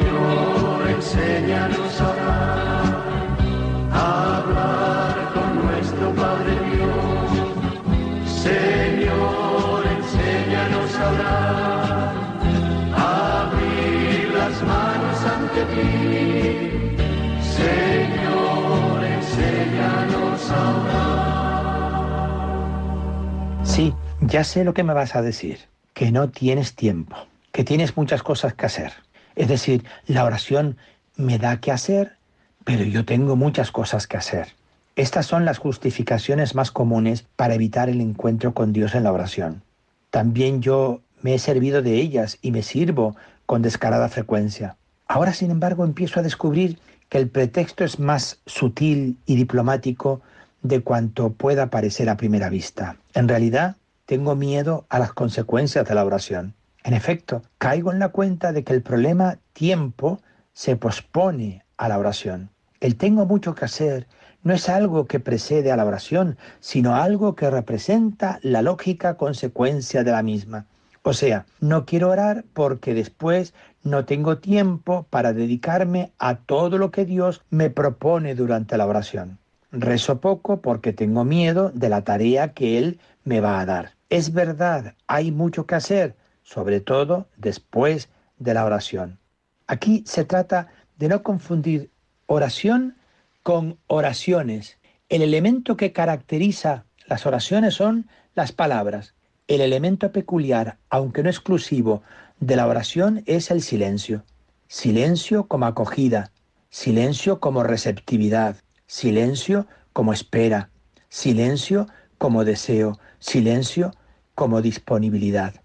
ya 24.30 24.44
sé 24.44 24.64
lo 24.64 24.74
que 24.74 24.84
me 24.84 24.94
vas 24.94 25.16
a 25.16 25.22
decir, 25.22 25.60
que 25.94 26.12
no 26.12 26.30
tienes 26.30 26.76
tiempo, 26.76 27.16
que 27.52 27.64
tienes 27.64 27.98
muchas 27.98 28.24
cosas 28.24 28.54
que 28.54 28.66
hacer 28.66 28.94
es 29.40 29.48
decir, 29.48 29.86
la 30.06 30.26
oración 30.26 30.76
me 31.16 31.38
da 31.38 31.62
que 31.62 31.72
hacer, 31.72 32.18
pero 32.66 32.84
yo 32.84 33.06
tengo 33.06 33.38
muchas 33.38 33.72
cosas 33.72 34.06
que 34.06 34.18
hacer. 34.18 34.50
Estas 34.98 35.28
son 35.28 35.46
las 35.46 35.60
justificaciones 35.60 36.56
más 36.56 36.72
comunes 36.72 37.26
para 37.38 37.54
evitar 37.54 37.88
el 37.88 38.02
encuentro 38.02 38.54
con 38.54 38.74
Dios 38.74 38.96
en 38.96 39.06
la 39.06 39.14
oración. 39.14 39.64
También 40.10 40.62
yo 40.62 41.00
me 41.22 41.36
he 41.36 41.40
servido 41.40 41.82
de 41.82 41.96
ellas 41.96 42.38
y 42.42 42.52
me 42.52 42.64
sirvo 42.64 43.16
con 43.46 43.62
descarada 43.62 44.10
frecuencia. 44.10 44.76
Ahora, 45.08 45.34
sin 45.34 45.52
embargo, 45.52 45.86
empiezo 45.86 46.20
a 46.20 46.24
descubrir 46.24 46.78
que 47.08 47.18
el 47.18 47.30
pretexto 47.30 47.86
es 47.86 47.98
más 47.98 48.42
sutil 48.46 49.18
y 49.26 49.38
diplomático 49.38 50.20
de 50.64 50.82
cuanto 50.82 51.32
pueda 51.32 51.70
parecer 51.70 52.10
a 52.10 52.18
primera 52.18 52.50
vista. 52.50 52.98
En 53.14 53.30
realidad, 53.30 53.78
tengo 54.10 54.36
miedo 54.36 54.88
a 54.90 54.98
las 54.98 55.14
consecuencias 55.14 55.88
de 55.88 55.94
la 55.94 56.04
oración. 56.04 56.56
En 56.84 56.96
efecto, 56.96 57.44
caigo 57.60 57.92
en 57.92 58.00
la 58.00 58.10
cuenta 58.10 58.52
de 58.52 58.64
que 58.64 58.74
el 58.74 58.82
problema 58.82 59.38
tiempo 59.54 60.20
se 60.52 60.76
pospone 60.76 61.64
a 61.78 61.90
la 61.90 62.00
oración. 62.00 62.50
El 62.80 62.96
tengo 62.96 63.28
mucho 63.28 63.54
que 63.54 63.66
hacer 63.66 64.08
no 64.42 64.56
es 64.56 64.68
algo 64.68 65.06
que 65.06 65.20
precede 65.20 65.72
a 65.72 65.76
la 65.76 65.86
oración, 65.86 66.40
sino 66.60 66.96
algo 66.96 67.36
que 67.36 67.52
representa 67.52 68.40
la 68.42 68.64
lógica 68.64 69.16
consecuencia 69.16 70.04
de 70.04 70.10
la 70.10 70.24
misma. 70.24 70.66
O 71.04 71.14
sea, 71.14 71.46
no 71.60 71.86
quiero 71.86 72.10
orar 72.10 72.46
porque 72.54 72.96
después 72.96 73.54
no 73.84 74.06
tengo 74.06 74.40
tiempo 74.40 75.06
para 75.12 75.34
dedicarme 75.34 76.14
a 76.18 76.38
todo 76.38 76.80
lo 76.80 76.90
que 76.90 77.06
Dios 77.06 77.44
me 77.52 77.70
propone 77.70 78.34
durante 78.34 78.76
la 78.76 78.88
oración. 78.88 79.38
Rezo 79.72 80.20
poco 80.20 80.62
porque 80.62 80.94
tengo 80.94 81.26
miedo 81.26 81.70
de 81.70 81.90
la 81.90 82.04
tarea 82.04 82.54
que 82.54 82.80
Él 82.80 83.00
me 83.24 83.40
va 83.40 83.60
a 83.60 83.68
dar. 83.68 83.99
Es 84.10 84.34
verdad, 84.34 84.96
hay 85.08 85.32
mucho 85.32 85.66
que 85.68 85.76
hacer, 85.76 86.16
sobre 86.42 86.82
todo 86.82 87.28
después 87.38 88.10
de 88.40 88.54
la 88.54 88.66
oración. 88.66 89.20
Aquí 89.68 90.04
se 90.08 90.26
trata 90.26 90.70
de 90.98 91.10
no 91.10 91.22
confundir 91.22 91.92
oración 92.26 92.98
con 93.44 93.78
oraciones. 93.88 94.78
El 95.10 95.22
elemento 95.22 95.78
que 95.78 95.94
caracteriza 95.94 96.86
las 97.06 97.26
oraciones 97.26 97.76
son 97.76 98.08
las 98.34 98.52
palabras. 98.52 99.14
El 99.48 99.62
elemento 99.62 100.12
peculiar, 100.12 100.78
aunque 100.90 101.22
no 101.22 101.30
exclusivo, 101.30 102.02
de 102.40 102.56
la 102.56 102.68
oración 102.68 103.24
es 103.28 103.52
el 103.52 103.62
silencio. 103.62 104.24
Silencio 104.68 105.48
como 105.48 105.68
acogida, 105.68 106.32
silencio 106.70 107.40
como 107.40 107.64
receptividad, 107.64 108.56
silencio 108.88 109.68
como 109.94 110.14
espera, 110.14 110.70
silencio 111.10 111.88
como 112.18 112.46
deseo, 112.46 113.00
silencio 113.20 113.94
como 114.40 114.62
disponibilidad. 114.62 115.56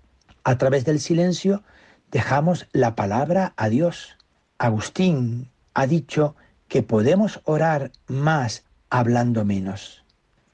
A 0.43 0.59
través 0.59 0.85
del 0.85 0.99
silencio 0.99 1.63
dejamos 2.11 2.67
la 2.73 2.97
palabra 2.97 3.53
a 3.57 3.69
Dios. 3.69 4.19
Agustín 4.59 5.49
ha 5.75 5.87
dicho 5.87 6.35
que 6.67 6.83
podemos 6.83 7.41
orar 7.45 7.93
más 8.09 8.65
hablando 8.91 9.45
menos. 9.45 10.05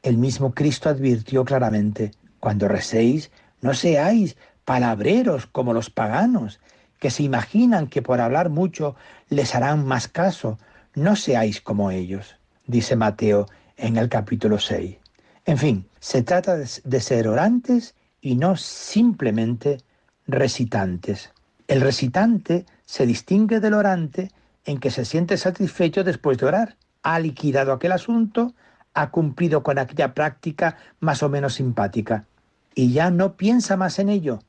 El 0.02 0.18
mismo 0.18 0.52
Cristo 0.52 0.90
advirtió 0.90 1.46
claramente, 1.46 2.10
cuando 2.40 2.68
recéis, 2.68 3.30
no 3.62 3.72
seáis 3.72 4.36
palabreros 4.66 5.46
como 5.46 5.72
los 5.72 5.88
paganos, 5.88 6.60
que 6.98 7.10
se 7.10 7.22
imaginan 7.22 7.86
que 7.86 8.02
por 8.02 8.20
hablar 8.20 8.50
mucho 8.50 8.96
les 9.30 9.54
harán 9.54 9.86
más 9.86 10.08
caso. 10.08 10.58
No 10.94 11.16
seáis 11.16 11.62
como 11.62 11.90
ellos, 11.90 12.36
dice 12.66 12.96
Mateo 12.96 13.46
en 13.78 13.96
el 13.96 14.10
capítulo 14.10 14.58
6. 14.58 14.98
En 15.46 15.56
fin, 15.56 15.86
se 16.00 16.22
trata 16.22 16.58
de 16.58 17.00
ser 17.00 17.26
orantes 17.26 17.94
y 18.20 18.36
no 18.36 18.56
simplemente 18.56 19.78
recitantes. 20.26 21.32
El 21.68 21.80
recitante 21.80 22.66
se 22.84 23.06
distingue 23.06 23.60
del 23.60 23.74
orante 23.74 24.30
en 24.64 24.78
que 24.78 24.90
se 24.90 25.04
siente 25.04 25.36
satisfecho 25.36 26.04
después 26.04 26.38
de 26.38 26.46
orar. 26.46 26.76
Ha 27.02 27.18
liquidado 27.18 27.72
aquel 27.72 27.92
asunto, 27.92 28.54
ha 28.94 29.10
cumplido 29.10 29.62
con 29.62 29.78
aquella 29.78 30.14
práctica 30.14 30.76
más 31.00 31.22
o 31.22 31.28
menos 31.28 31.54
simpática 31.54 32.26
y 32.74 32.92
ya 32.92 33.10
no 33.10 33.36
piensa 33.36 33.76
más 33.76 33.98
en 33.98 34.08
ello, 34.08 34.40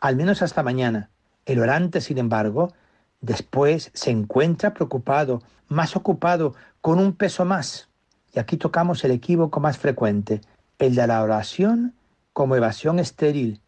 al 0.00 0.16
menos 0.16 0.42
hasta 0.42 0.62
mañana. 0.62 1.10
El 1.46 1.60
orante, 1.60 2.00
sin 2.00 2.18
embargo, 2.18 2.72
después 3.20 3.90
se 3.94 4.10
encuentra 4.10 4.74
preocupado, 4.74 5.42
más 5.68 5.96
ocupado, 5.96 6.54
con 6.80 6.98
un 6.98 7.12
peso 7.14 7.44
más. 7.44 7.88
Y 8.32 8.38
aquí 8.38 8.56
tocamos 8.56 9.04
el 9.04 9.10
equívoco 9.10 9.60
más 9.60 9.78
frecuente, 9.78 10.40
el 10.78 10.94
de 10.94 11.06
la 11.06 11.22
oración 11.22 11.94
como 12.40 12.56
evasión 12.56 12.98
estéril, 12.98 13.60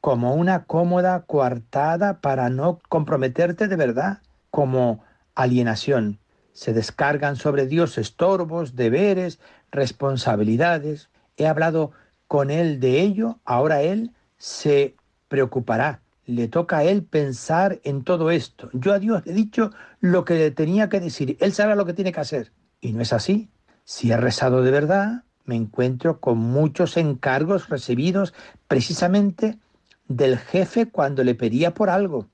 como 0.00 0.34
una 0.34 0.64
cómoda 0.64 1.26
coartada 1.26 2.20
para 2.20 2.50
no 2.50 2.80
comprometerte 2.88 3.68
de 3.68 3.76
verdad, 3.76 4.18
como 4.50 5.04
alienación. 5.36 6.18
Se 6.52 6.72
descargan 6.72 7.36
sobre 7.36 7.68
Dios 7.68 7.98
estorbos, 7.98 8.74
deberes, 8.74 9.38
responsabilidades. 9.70 11.08
He 11.36 11.46
hablado 11.46 11.92
con 12.26 12.50
Él 12.50 12.80
de 12.80 13.00
ello, 13.00 13.38
ahora 13.44 13.82
Él 13.82 14.10
se 14.38 14.96
preocupará. 15.28 16.00
Le 16.24 16.48
toca 16.48 16.78
a 16.78 16.82
Él 16.82 17.04
pensar 17.04 17.78
en 17.84 18.02
todo 18.02 18.32
esto. 18.32 18.70
Yo 18.72 18.92
a 18.92 18.98
Dios 18.98 19.24
le 19.24 19.30
he 19.30 19.34
dicho 19.36 19.70
lo 20.00 20.24
que 20.24 20.34
le 20.34 20.50
tenía 20.50 20.88
que 20.88 20.98
decir. 20.98 21.36
Él 21.38 21.52
sabe 21.52 21.76
lo 21.76 21.86
que 21.86 21.94
tiene 21.94 22.10
que 22.10 22.22
hacer. 22.22 22.50
Y 22.80 22.92
no 22.92 23.02
es 23.02 23.12
así. 23.12 23.50
Si 23.84 24.10
he 24.10 24.16
rezado 24.16 24.62
de 24.62 24.72
verdad, 24.72 25.22
me 25.46 25.56
encuentro 25.56 26.20
con 26.20 26.38
muchos 26.38 26.96
encargos 26.96 27.68
recibidos 27.68 28.34
precisamente 28.68 29.58
del 30.08 30.38
jefe 30.38 30.86
cuando 30.86 31.24
le 31.24 31.34
pedía 31.34 31.74
por 31.74 31.90
algo. 31.90 32.26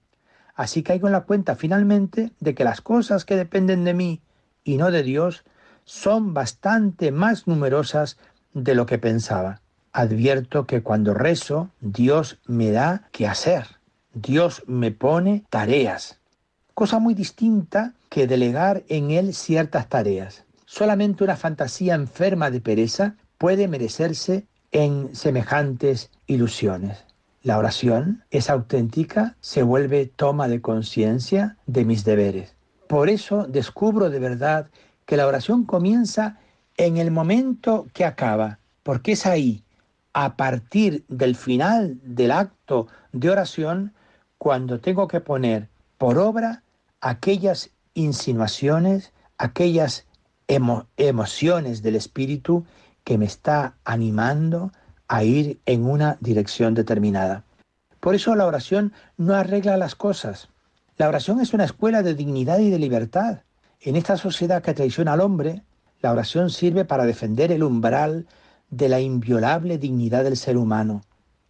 Así 0.54 0.82
caigo 0.82 1.06
en 1.06 1.12
la 1.12 1.22
cuenta 1.22 1.54
finalmente 1.56 2.32
de 2.40 2.54
que 2.54 2.64
las 2.64 2.80
cosas 2.80 3.24
que 3.24 3.36
dependen 3.36 3.84
de 3.84 3.94
mí 3.94 4.20
y 4.64 4.76
no 4.76 4.90
de 4.90 5.02
Dios 5.02 5.44
son 5.84 6.34
bastante 6.34 7.10
más 7.10 7.46
numerosas 7.46 8.18
de 8.52 8.74
lo 8.74 8.86
que 8.86 8.98
pensaba. 8.98 9.60
Advierto 9.92 10.66
que 10.66 10.82
cuando 10.82 11.14
rezo, 11.14 11.70
Dios 11.80 12.38
me 12.46 12.70
da 12.70 13.08
que 13.12 13.26
hacer. 13.26 13.66
Dios 14.14 14.62
me 14.66 14.90
pone 14.90 15.44
tareas. 15.50 16.18
Cosa 16.74 16.98
muy 16.98 17.14
distinta 17.14 17.94
que 18.08 18.26
delegar 18.26 18.84
en 18.88 19.10
Él 19.10 19.34
ciertas 19.34 19.88
tareas. 19.88 20.44
Solamente 20.74 21.22
una 21.22 21.36
fantasía 21.36 21.94
enferma 21.94 22.50
de 22.50 22.62
pereza 22.62 23.14
puede 23.36 23.68
merecerse 23.68 24.46
en 24.70 25.14
semejantes 25.14 26.10
ilusiones. 26.26 27.04
La 27.42 27.58
oración 27.58 28.24
es 28.30 28.48
auténtica, 28.48 29.36
se 29.42 29.62
vuelve 29.62 30.06
toma 30.06 30.48
de 30.48 30.62
conciencia 30.62 31.58
de 31.66 31.84
mis 31.84 32.06
deberes. 32.06 32.54
Por 32.88 33.10
eso 33.10 33.46
descubro 33.46 34.08
de 34.08 34.18
verdad 34.18 34.70
que 35.04 35.18
la 35.18 35.26
oración 35.26 35.64
comienza 35.64 36.38
en 36.78 36.96
el 36.96 37.10
momento 37.10 37.86
que 37.92 38.06
acaba, 38.06 38.58
porque 38.82 39.12
es 39.12 39.26
ahí, 39.26 39.64
a 40.14 40.36
partir 40.36 41.04
del 41.08 41.36
final 41.36 41.98
del 42.02 42.30
acto 42.30 42.86
de 43.12 43.28
oración, 43.28 43.92
cuando 44.38 44.80
tengo 44.80 45.06
que 45.06 45.20
poner 45.20 45.68
por 45.98 46.16
obra 46.16 46.62
aquellas 47.02 47.68
insinuaciones, 47.92 49.12
aquellas 49.36 50.06
emociones 50.96 51.82
del 51.82 51.96
espíritu 51.96 52.64
que 53.04 53.18
me 53.18 53.24
está 53.24 53.74
animando 53.84 54.72
a 55.08 55.24
ir 55.24 55.60
en 55.66 55.84
una 55.84 56.16
dirección 56.20 56.74
determinada. 56.74 57.44
Por 58.00 58.14
eso 58.14 58.34
la 58.34 58.46
oración 58.46 58.92
no 59.16 59.34
arregla 59.34 59.76
las 59.76 59.94
cosas. 59.94 60.48
La 60.96 61.08
oración 61.08 61.40
es 61.40 61.54
una 61.54 61.64
escuela 61.64 62.02
de 62.02 62.14
dignidad 62.14 62.58
y 62.58 62.70
de 62.70 62.78
libertad. 62.78 63.40
En 63.80 63.96
esta 63.96 64.16
sociedad 64.16 64.62
que 64.62 64.74
traiciona 64.74 65.12
al 65.12 65.20
hombre, 65.20 65.62
la 66.00 66.12
oración 66.12 66.50
sirve 66.50 66.84
para 66.84 67.04
defender 67.04 67.52
el 67.52 67.62
umbral 67.62 68.26
de 68.70 68.88
la 68.88 69.00
inviolable 69.00 69.78
dignidad 69.78 70.24
del 70.24 70.36
ser 70.36 70.56
humano, 70.56 71.02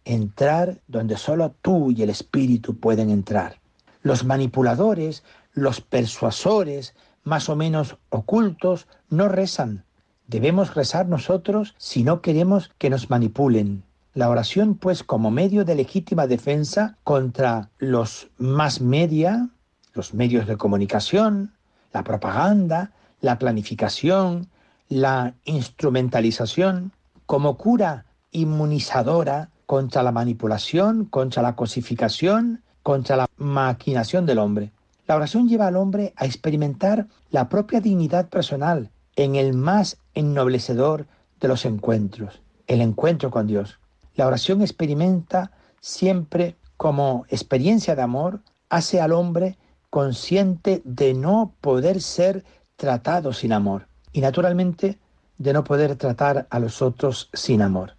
entrar 0.05 0.81
donde 0.87 1.17
solo 1.17 1.55
tú 1.61 1.91
y 1.91 2.03
el 2.03 2.09
Espíritu 2.09 2.77
pueden 2.77 3.09
entrar. 3.09 3.59
Los 4.01 4.25
manipuladores, 4.25 5.23
los 5.53 5.81
persuasores, 5.81 6.93
más 7.23 7.49
o 7.49 7.55
menos 7.55 7.97
ocultos, 8.09 8.87
no 9.09 9.29
rezan, 9.29 9.85
Debemos 10.27 10.73
rezar 10.73 11.07
nosotros 11.07 11.75
si 11.77 12.03
no 12.03 12.21
queremos 12.21 12.71
que 12.77 12.89
nos 12.89 13.09
manipulen. 13.09 13.83
La 14.13 14.29
oración, 14.29 14.75
pues, 14.75 15.03
como 15.03 15.31
medio 15.31 15.65
de 15.65 15.75
legítima 15.75 16.27
defensa 16.27 16.97
contra 17.03 17.69
los 17.77 18.29
más 18.37 18.79
media, 18.79 19.49
los 19.93 20.13
medios 20.13 20.47
de 20.47 20.57
comunicación, 20.57 21.53
la 21.91 22.03
propaganda, 22.03 22.91
la 23.21 23.37
planificación, 23.37 24.47
la 24.87 25.33
instrumentalización, 25.45 26.93
como 27.25 27.57
cura 27.57 28.05
inmunizadora 28.31 29.49
contra 29.65 30.03
la 30.03 30.11
manipulación, 30.11 31.05
contra 31.05 31.41
la 31.41 31.55
cosificación, 31.55 32.63
contra 32.81 33.17
la 33.17 33.27
maquinación 33.37 34.25
del 34.25 34.39
hombre. 34.39 34.71
La 35.05 35.15
oración 35.15 35.47
lleva 35.47 35.67
al 35.67 35.75
hombre 35.75 36.13
a 36.15 36.25
experimentar 36.25 37.07
la 37.29 37.49
propia 37.49 37.81
dignidad 37.81 38.29
personal 38.29 38.89
en 39.15 39.35
el 39.35 39.53
más 39.53 39.97
ennoblecedor 40.13 41.07
de 41.39 41.47
los 41.47 41.65
encuentros, 41.65 42.41
el 42.67 42.81
encuentro 42.81 43.29
con 43.29 43.47
Dios. 43.47 43.79
La 44.15 44.27
oración 44.27 44.61
experimenta 44.61 45.51
siempre 45.81 46.55
como 46.77 47.25
experiencia 47.29 47.95
de 47.95 48.01
amor, 48.01 48.41
hace 48.69 49.01
al 49.01 49.11
hombre 49.11 49.57
consciente 49.89 50.81
de 50.85 51.13
no 51.13 51.53
poder 51.61 52.01
ser 52.01 52.43
tratado 52.77 53.33
sin 53.33 53.53
amor 53.53 53.87
y 54.11 54.21
naturalmente 54.21 54.97
de 55.37 55.53
no 55.53 55.63
poder 55.63 55.95
tratar 55.97 56.47
a 56.49 56.59
los 56.59 56.81
otros 56.81 57.29
sin 57.33 57.61
amor. 57.61 57.95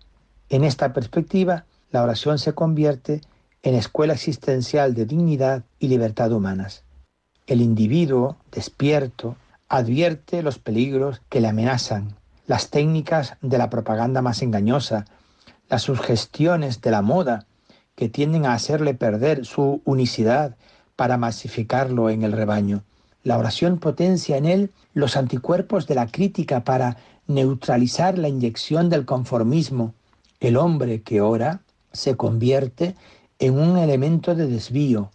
En 0.49 0.65
esta 0.65 0.93
perspectiva, 0.93 1.67
la 1.91 2.03
oración 2.03 2.39
se 2.39 2.55
convierte 2.55 3.21
en 3.63 3.75
escuela 3.75 4.15
existencial 4.15 4.95
de 4.95 5.07
dignidad 5.07 5.65
y 5.79 5.89
libertad 5.89 6.33
humanas. 6.33 6.84
El 7.47 7.61
individuo 7.61 8.37
despierto 8.53 9.37
advierte 9.69 10.43
los 10.43 10.59
peligros 10.59 11.21
que 11.29 11.43
le 11.43 11.49
amenazan, 11.49 12.17
las 12.47 12.71
técnicas 12.71 13.37
de 13.43 13.59
la 13.59 13.69
propaganda 13.69 14.23
más 14.23 14.41
engañosa, 14.41 15.05
las 15.69 15.83
sugestiones 15.83 16.81
de 16.81 16.91
la 16.91 17.03
moda 17.03 17.47
que 17.97 18.09
tienden 18.09 18.47
a 18.47 18.55
hacerle 18.55 18.95
perder 18.95 19.45
su 19.45 19.83
unicidad 19.85 20.57
para 20.97 21.19
masificarlo 21.19 22.09
en 22.09 22.23
el 22.23 22.33
rebaño. 22.33 22.83
La 23.23 23.37
oración 23.37 23.79
potencia 23.79 24.39
en 24.39 24.47
él 24.47 24.73
los 24.95 25.17
anticuerpos 25.17 25.87
de 25.87 25.97
la 25.97 26.07
crítica 26.07 26.65
para 26.65 26.97
neutralizar 27.27 28.19
la 28.19 28.29
inyección 28.29 28.89
del 28.89 29.05
conformismo. 29.05 29.93
El 30.41 30.57
hombre 30.57 31.03
que 31.03 31.21
ora 31.21 31.61
se 31.93 32.17
convierte 32.17 32.95
en 33.39 33.59
un 33.59 33.77
elemento 33.77 34.35
de 34.35 34.47
desvío, 34.47 35.11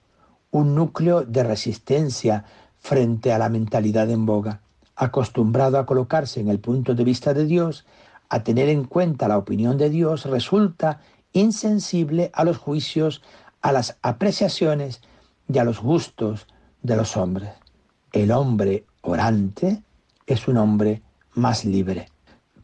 un 0.51 0.75
núcleo 0.75 1.23
de 1.23 1.43
resistencia 1.43 2.45
frente 2.79 3.31
a 3.31 3.37
la 3.37 3.49
mentalidad 3.49 4.09
en 4.09 4.25
boga. 4.25 4.61
Acostumbrado 4.95 5.77
a 5.77 5.85
colocarse 5.85 6.39
en 6.39 6.49
el 6.49 6.59
punto 6.59 6.95
de 6.95 7.03
vista 7.03 7.33
de 7.33 7.45
Dios, 7.45 7.85
a 8.29 8.43
tener 8.43 8.69
en 8.69 8.83
cuenta 8.83 9.27
la 9.27 9.37
opinión 9.37 9.77
de 9.77 9.89
Dios, 9.89 10.25
resulta 10.25 10.99
insensible 11.33 12.31
a 12.33 12.43
los 12.43 12.57
juicios, 12.57 13.21
a 13.61 13.71
las 13.71 13.97
apreciaciones 14.01 15.01
y 15.47 15.57
a 15.57 15.63
los 15.63 15.81
gustos 15.81 16.47
de 16.81 16.95
los 16.95 17.17
hombres. 17.17 17.51
El 18.11 18.31
hombre 18.31 18.85
orante 19.01 19.83
es 20.25 20.47
un 20.47 20.57
hombre 20.57 21.01
más 21.33 21.65
libre. 21.65 22.09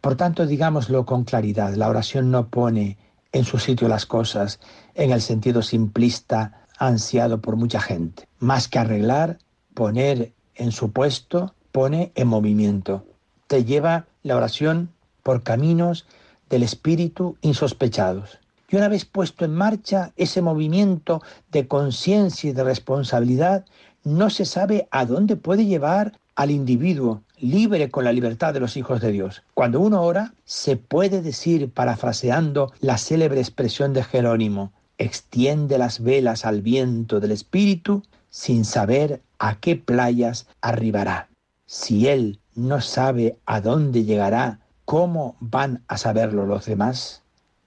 Por 0.01 0.15
tanto, 0.15 0.45
digámoslo 0.45 1.05
con 1.05 1.23
claridad, 1.23 1.73
la 1.75 1.89
oración 1.89 2.31
no 2.31 2.47
pone 2.47 2.97
en 3.31 3.43
su 3.43 3.57
sitio 3.59 3.87
las 3.87 4.05
cosas 4.05 4.59
en 4.93 5.11
el 5.11 5.21
sentido 5.21 5.61
simplista 5.61 6.64
ansiado 6.77 7.41
por 7.41 7.55
mucha 7.55 7.79
gente. 7.79 8.27
Más 8.39 8.67
que 8.67 8.79
arreglar, 8.79 9.39
poner 9.73 10.33
en 10.55 10.71
su 10.71 10.91
puesto, 10.91 11.53
pone 11.71 12.11
en 12.15 12.27
movimiento. 12.27 13.05
Te 13.47 13.65
lleva 13.65 14.05
la 14.23 14.35
oración 14.35 14.89
por 15.23 15.43
caminos 15.43 16.05
del 16.49 16.63
espíritu 16.63 17.37
insospechados. 17.41 18.39
Y 18.69 18.77
una 18.77 18.87
vez 18.87 19.05
puesto 19.05 19.45
en 19.45 19.53
marcha 19.53 20.11
ese 20.15 20.41
movimiento 20.41 21.21
de 21.51 21.67
conciencia 21.67 22.49
y 22.49 22.53
de 22.53 22.63
responsabilidad, 22.63 23.65
no 24.03 24.29
se 24.29 24.45
sabe 24.45 24.87
a 24.91 25.05
dónde 25.05 25.35
puede 25.35 25.65
llevar 25.65 26.19
al 26.35 26.51
individuo 26.51 27.21
libre 27.39 27.89
con 27.89 28.03
la 28.03 28.13
libertad 28.13 28.53
de 28.53 28.59
los 28.59 28.77
hijos 28.77 29.01
de 29.01 29.11
Dios. 29.11 29.43
Cuando 29.53 29.79
uno 29.79 30.01
ora, 30.03 30.33
se 30.45 30.77
puede 30.77 31.21
decir, 31.21 31.69
parafraseando 31.71 32.71
la 32.79 32.97
célebre 32.97 33.39
expresión 33.39 33.93
de 33.93 34.03
Jerónimo, 34.03 34.71
extiende 34.97 35.77
las 35.77 36.01
velas 36.01 36.45
al 36.45 36.61
viento 36.61 37.19
del 37.19 37.31
Espíritu 37.31 38.03
sin 38.29 38.65
saber 38.65 39.21
a 39.39 39.55
qué 39.59 39.75
playas 39.75 40.47
arribará. 40.61 41.29
Si 41.65 42.07
él 42.07 42.39
no 42.53 42.81
sabe 42.81 43.37
a 43.45 43.61
dónde 43.61 44.03
llegará, 44.03 44.59
¿cómo 44.85 45.35
van 45.39 45.83
a 45.87 45.97
saberlo 45.97 46.45
los 46.45 46.65
demás? 46.65 47.21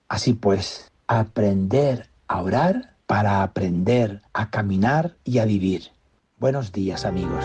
Así 0.08 0.32
pues, 0.32 0.90
aprender 1.06 2.08
a 2.26 2.42
orar 2.42 2.94
para 3.06 3.42
aprender 3.42 4.22
a 4.32 4.50
caminar 4.50 5.16
y 5.24 5.38
a 5.38 5.44
vivir. 5.44 5.90
Buenos 6.38 6.72
días 6.72 7.04
amigos. 7.04 7.44